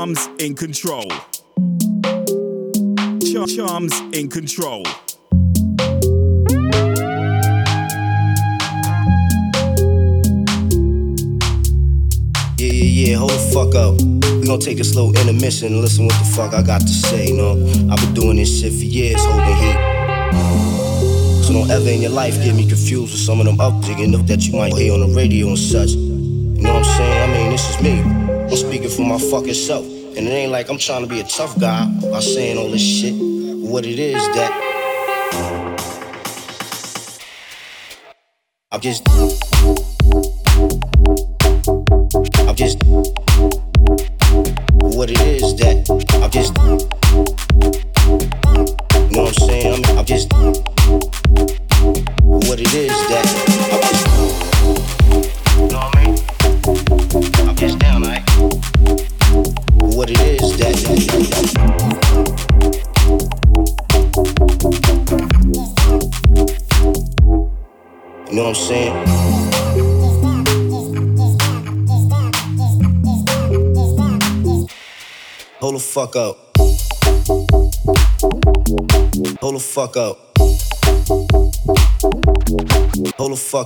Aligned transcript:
Charmes 0.00 0.28
in 0.38 0.54
control. 0.54 1.04
Char- 3.20 3.46
Charmes 3.46 4.00
in 4.14 4.30
control. 4.30 4.82
Yeah, 12.56 12.72
yeah, 12.72 13.10
yeah, 13.10 13.16
hold 13.16 13.32
the 13.32 13.50
fuck 13.52 13.74
up. 13.74 14.00
We 14.40 14.46
gonna 14.46 14.58
take 14.58 14.78
this 14.78 14.94
little 14.94 15.14
intermission 15.14 15.74
and 15.74 15.82
listen 15.82 16.06
what 16.06 16.18
the 16.18 16.24
fuck 16.34 16.54
I 16.54 16.62
got 16.62 16.80
to 16.80 16.88
say, 16.88 17.28
you 17.28 17.36
know? 17.36 17.92
I've 17.92 18.00
been 18.00 18.14
doing 18.14 18.36
this 18.36 18.58
shit 18.58 18.72
for 18.72 18.78
years, 18.78 19.20
holding 19.22 19.54
heat. 19.54 21.44
So 21.44 21.52
don't 21.52 21.70
ever 21.70 21.90
in 21.90 22.00
your 22.00 22.12
life 22.12 22.42
get 22.42 22.54
me 22.54 22.66
confused 22.66 23.12
with 23.12 23.20
some 23.20 23.38
of 23.38 23.44
them 23.44 23.58
updigging 23.58 24.12
that 24.28 24.46
you 24.46 24.56
might 24.56 24.72
hear 24.72 24.94
on 24.94 25.00
the 25.00 25.14
radio 25.14 25.48
and 25.48 25.58
such. 25.58 25.90
You 25.90 26.62
know 26.62 26.72
what 26.72 26.86
I'm 26.86 26.96
saying? 26.96 27.30
I 27.30 27.34
mean, 27.34 27.50
this 27.50 27.68
is 27.68 27.82
me. 27.82 28.29
I'm 28.50 28.56
speaking 28.56 28.90
for 28.90 29.02
my 29.02 29.16
fucking 29.16 29.54
self. 29.54 29.84
And 29.84 30.26
it 30.26 30.30
ain't 30.30 30.50
like 30.50 30.68
I'm 30.68 30.78
trying 30.78 31.02
to 31.02 31.08
be 31.08 31.20
a 31.20 31.24
tough 31.24 31.56
guy 31.60 31.86
by 32.10 32.18
saying 32.18 32.58
all 32.58 32.68
this 32.68 32.82
shit. 32.82 33.14
What 33.14 33.86
it 33.86 34.00
is 34.00 34.20
that 34.34 34.50
I'm 38.72 38.80
just 38.80 39.04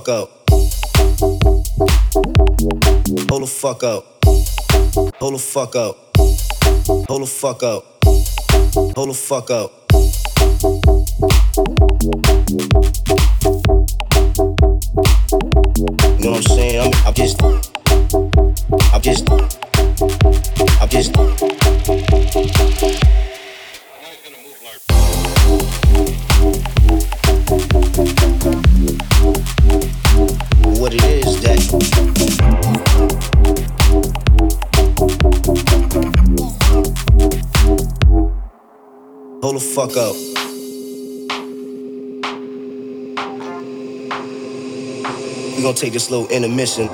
fuck 0.05 0.21
up. 0.21 0.29
Hold 3.29 3.41
the 3.41 3.47
fuck 3.47 3.83
up. 3.83 4.05
Hold 5.19 5.33
the 5.33 5.39
fuck 5.39 5.75
up. 5.75 5.97
Hold 7.07 7.21
the 7.21 7.25
fuck 7.25 7.63
up. 7.63 7.83
Hold 8.95 9.09
the 9.09 9.13
fuck 9.13 9.49
up. 9.49 9.71
You 16.19 16.23
know 16.23 16.31
what 16.31 16.37
I'm 16.37 16.43
saying? 16.43 16.81
I'm, 16.81 17.07
I'm 17.07 17.13
just. 17.13 17.64
Fuck 39.87 39.97
up. 39.97 40.15
We 45.55 45.61
gonna 45.61 45.73
take 45.73 45.93
this 45.93 46.09
little 46.09 46.27
intermission. 46.29 46.89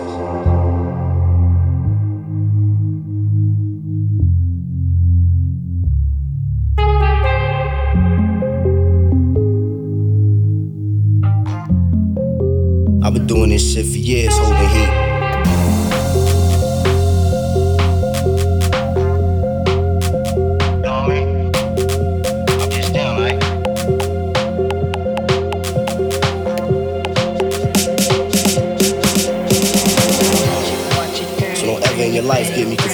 I've 13.03 13.13
been 13.13 13.27
doing 13.27 13.49
this 13.49 13.73
shit 13.73 13.85
for 13.85 13.97
years, 13.97 14.37
holding 14.37 14.69
heat. 14.69 15.10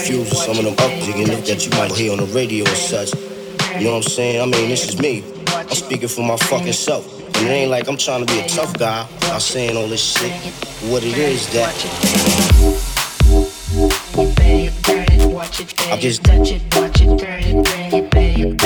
Confused 0.07 0.31
with 0.31 0.39
some 0.39 0.57
of 0.57 0.63
them 0.63 0.73
updigging 0.85 1.27
that 1.27 1.65
you 1.65 1.71
might 1.71 1.91
hear 1.91 2.11
on 2.13 2.19
the 2.19 2.25
radio 2.27 2.65
and 2.65 2.77
such. 2.77 3.13
You 3.75 3.85
know 3.85 3.91
what 3.91 4.05
I'm 4.05 4.11
saying? 4.11 4.41
I 4.41 4.45
mean, 4.45 4.69
this 4.69 4.87
is 4.87 4.99
me. 4.99 5.23
I'm 5.49 5.69
speaking 5.69 6.07
for 6.07 6.21
my 6.21 6.37
fucking 6.37 6.73
self. 6.73 7.13
And 7.37 7.47
it 7.47 7.51
ain't 7.51 7.71
like 7.71 7.89
I'm 7.89 7.97
trying 7.97 8.25
to 8.25 8.33
be 8.33 8.39
a 8.39 8.47
tough 8.47 8.73
guy 8.77 9.07
by 9.21 9.37
saying 9.39 9.75
all 9.75 9.87
this 9.87 10.01
shit. 10.01 10.31
What 10.89 11.03
it 11.03 11.17
is 11.17 11.51
that 11.53 11.73
I'm 15.91 15.99
just 15.99 16.23
touch 16.23 16.51
it, 16.51 16.61
watch 16.75 17.01
it, 17.01 17.19
turn 17.19 17.43
it, 17.43 18.11
bring 18.11 18.39
it, 18.39 18.53
it, 18.53 18.56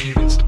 it, 0.00 0.47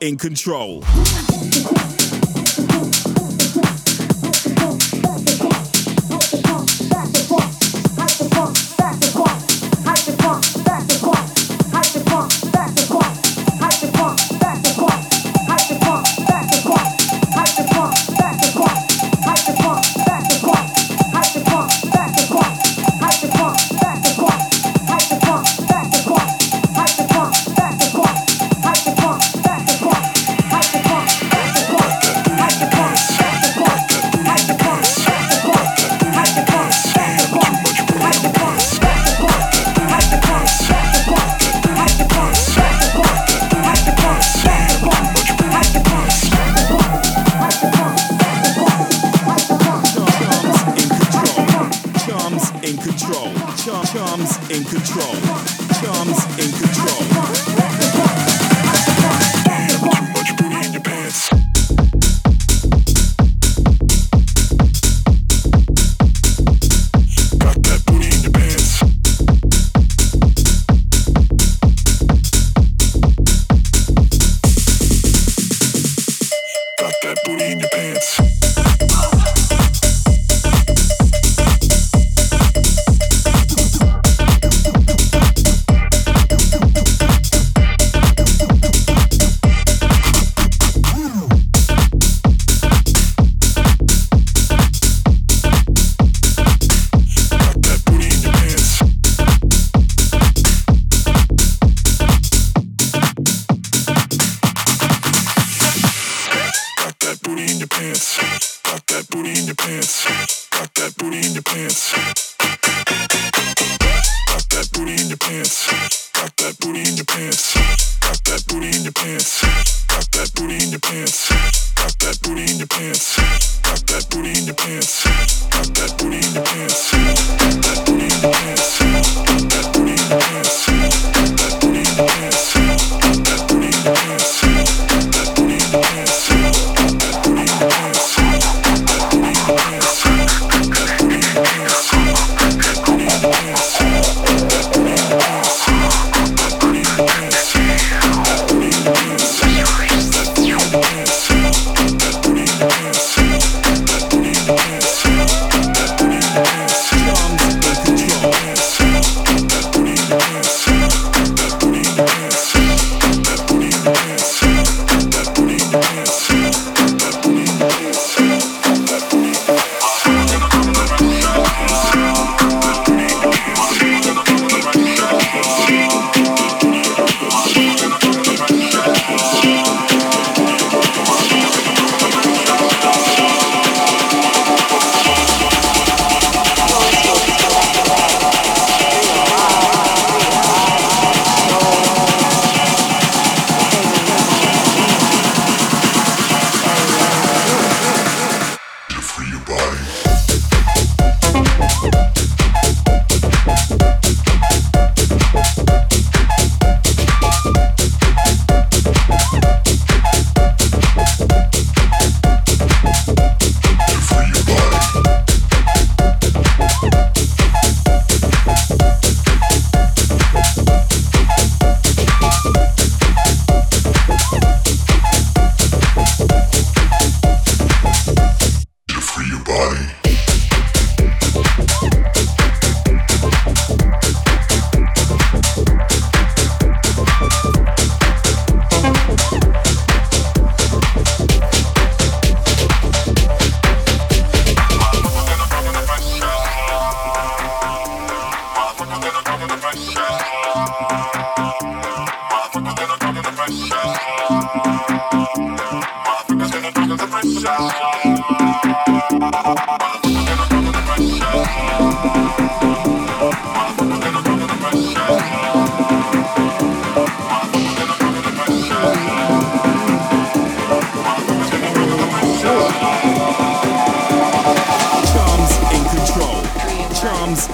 in 0.00 0.16
control. 0.16 0.82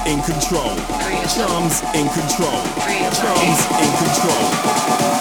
in 0.06 0.22
control. 0.22 0.76
Charmes 1.26 1.82
in 1.94 2.08
control. 2.08 2.62
Drums 2.84 3.66
in 3.80 3.92
control. 3.96 5.15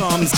And 0.00 0.28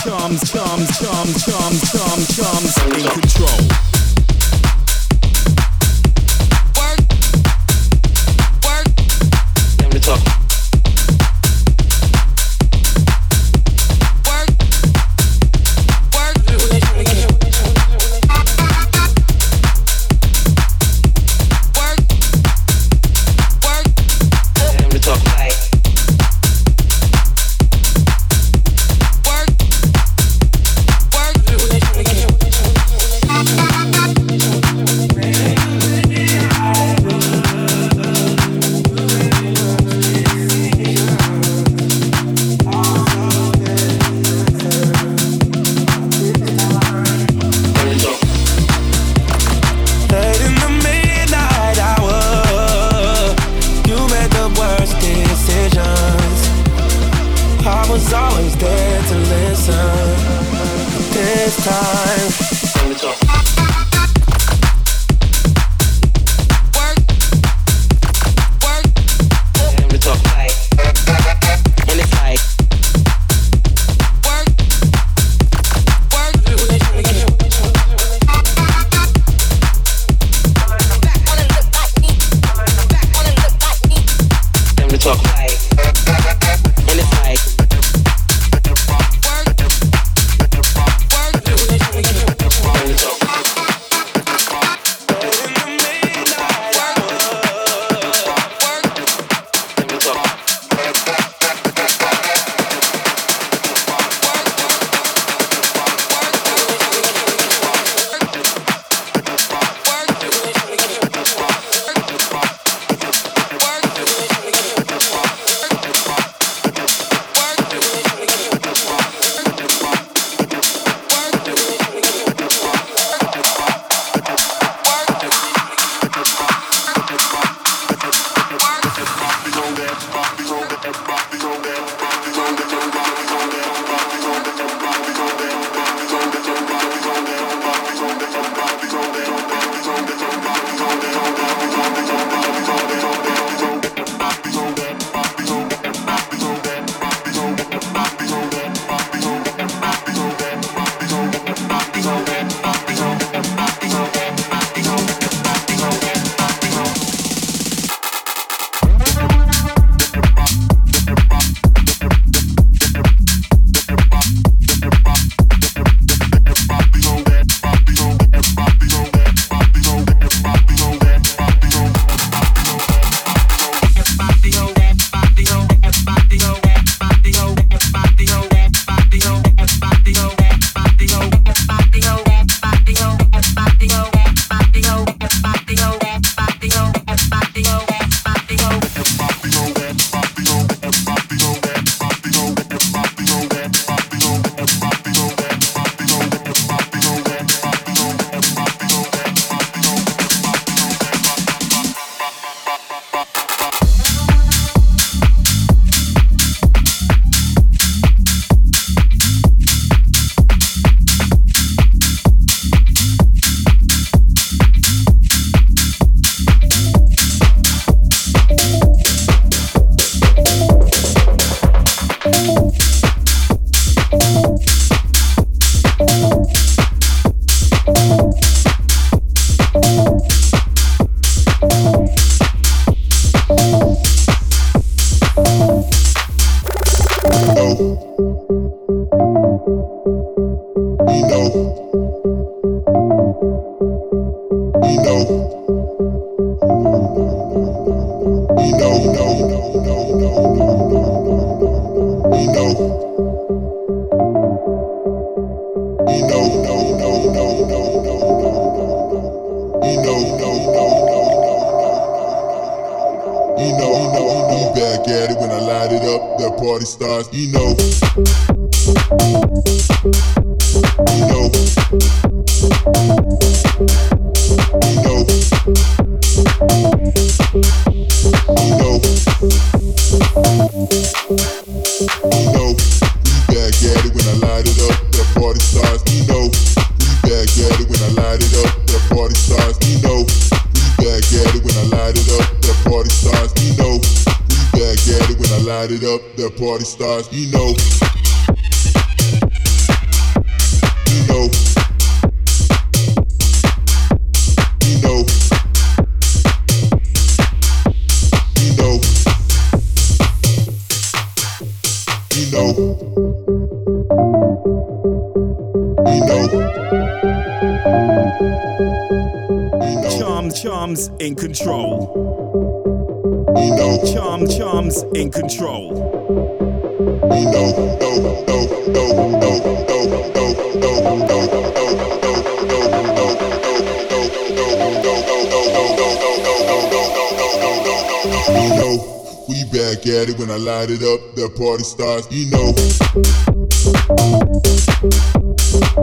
up, 341.20 341.34
that 341.34 341.56
party 341.56 341.84
starts. 341.84 342.30
You 342.30 342.50
know. 342.50 342.72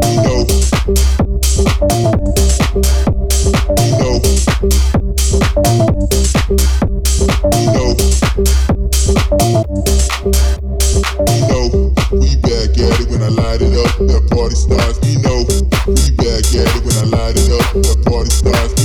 You 0.06 0.21
know. 0.23 0.45
You 3.77 3.91
know. 3.97 4.15
You 7.53 7.67
know. 7.73 7.89
You 11.34 11.41
know. 11.47 11.65
We 12.12 12.36
back 12.41 12.77
at 12.77 12.99
it 12.99 13.08
when 13.10 13.21
I 13.23 13.30
light 13.30 13.62
it 13.62 13.75
up, 13.77 13.97
that 14.08 14.23
party 14.32 14.56
starts. 14.56 14.97
You 15.08 15.19
know. 15.21 15.45
We 15.88 16.12
back 16.17 16.45
at 16.56 16.69
it 16.75 16.84
when 16.86 16.95
I 16.97 17.06
light 17.17 17.36
it 17.38 17.51
up, 17.51 17.73
that 17.73 18.03
party 18.06 18.30
starts. 18.30 18.76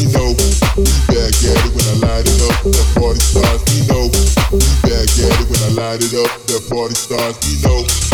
light 5.83 6.01
it 6.01 6.15
up, 6.15 6.31
that 6.47 6.63
party 6.71 6.95
starts, 6.95 7.43
you 7.51 7.69
know. 7.69 8.12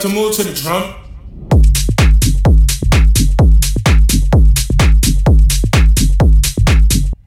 To 0.00 0.08
move 0.08 0.34
to 0.34 0.42
the 0.42 0.54
drum. 0.54 0.94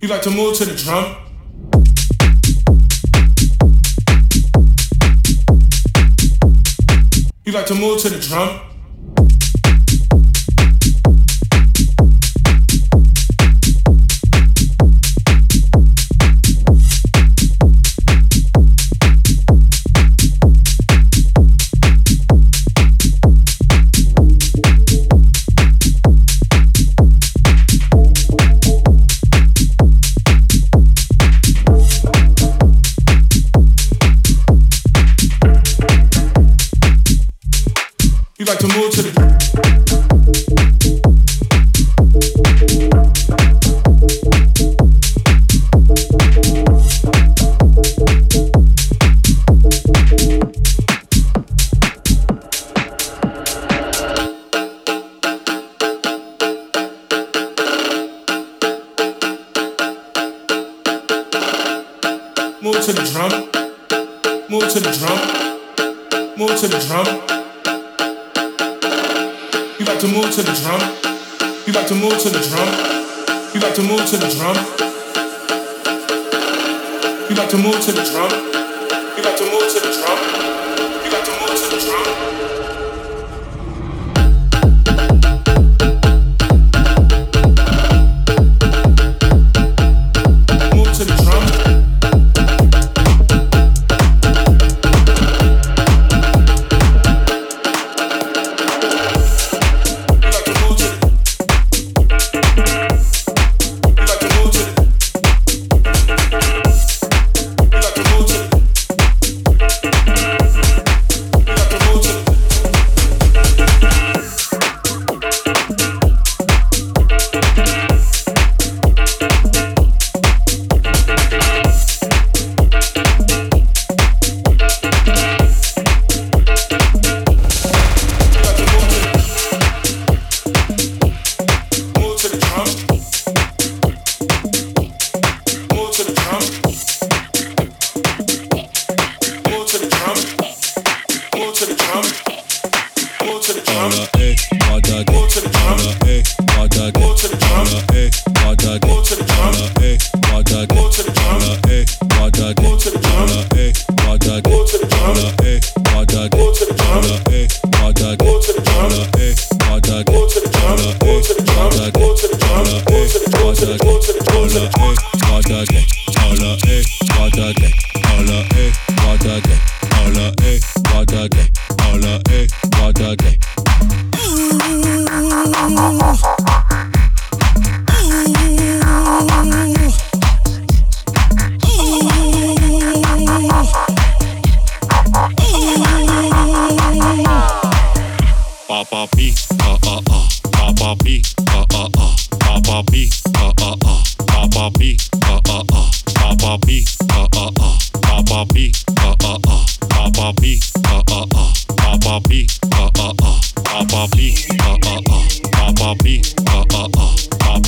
You 0.01 0.07
like 0.07 0.23
to 0.23 0.31
move 0.31 0.57
to 0.57 0.65
the 0.65 0.73
drum. 0.73 1.15
You 7.45 7.51
like 7.51 7.67
to 7.67 7.75
move 7.75 8.01
to 8.01 8.09
the 8.09 8.19
drum. 8.19 8.72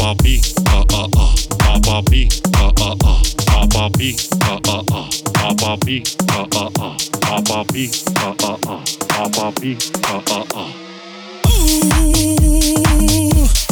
Papa 0.06 0.24
B, 0.24 0.40
uh 0.68 0.86
uh 0.94 1.08
uh. 1.18 1.36
Papa 1.58 2.04
B, 2.12 2.30
uh 2.54 2.72
uh 2.80 2.96
uh. 3.04 3.24
Papa 3.48 3.90
B, 3.98 4.16
uh 4.44 4.60
uh 4.64 4.84
uh. 4.92 5.10
Papa 5.34 5.78
B, 5.84 6.04
uh 6.30 6.46
uh 8.44 8.58
uh. 8.68 8.84
Papa 9.08 9.52
B, 9.60 9.76
uh 10.04 10.22
uh 10.30 10.46
Ooh. 11.50 13.65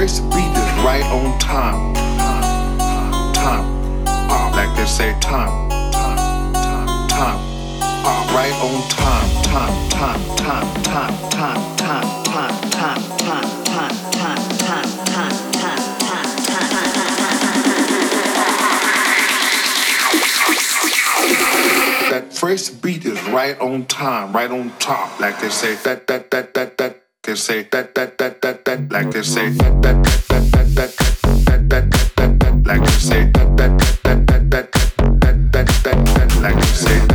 grace 0.00 0.18
to 0.18 0.24
be 0.30 0.40
just 0.40 0.76
right 0.82 1.04
on 1.12 1.38
time. 1.38 1.92
Time, 1.92 3.32
time, 3.34 4.04
time. 4.06 4.52
Like 4.52 4.74
they 4.74 4.86
say, 4.86 5.12
time, 5.20 5.68
time, 5.68 6.54
time, 6.54 7.08
time. 7.08 7.38
Uh, 8.08 8.32
right 8.32 8.56
on 8.64 8.88
time, 8.88 9.28
time, 9.44 9.90
time, 9.90 10.20
time, 10.38 10.72
time, 10.80 11.12
time, 11.28 11.76
time, 11.76 11.76
time, 11.76 12.16
time, 12.32 12.56
time, 12.70 13.02
time, 13.20 13.44
time, 13.68 13.92
time, 14.16 14.40
time, 14.40 14.48
time, 14.56 15.04
time, 15.04 15.04
time, 15.04 15.28
time. 15.28 16.30
That 22.10 22.32
first 22.32 22.80
beat 22.80 23.04
is 23.04 23.22
right 23.24 23.60
on 23.60 23.84
time, 23.84 24.32
right 24.32 24.50
on 24.50 24.72
top, 24.78 25.20
like 25.20 25.38
they 25.42 25.50
say. 25.50 25.74
That 25.84 26.06
that 26.06 26.30
that 26.30 26.54
that 26.54 26.78
that 26.78 27.09
que 27.22 27.36
say, 27.36 27.62
that 27.70 27.94
that 27.94 28.16
that 28.18 28.40
that 28.40 28.64
that 28.64 28.90
like 28.90 29.12
que 29.12 29.22
say, 29.22 29.50
that 29.50 29.82
that 29.82 30.02
that 30.28 30.50
that 30.52 30.74
that 30.76 30.96
that 31.46 31.68
that 31.68 32.16
that 32.16 32.40
that 32.40 32.66
like 32.66 32.80
que 32.80 32.90
say, 32.90 33.30
that 33.34 33.56
that 33.56 33.78
that 34.02 34.26
that 34.26 34.50
that 34.50 34.72
that 35.20 35.52
that 35.52 35.66
that 35.84 36.04
that. 36.14 36.40
like 36.40 36.56
que 36.56 36.62
say. 36.62 37.09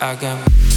Groovy 0.00 0.16
cycle, 0.16 0.69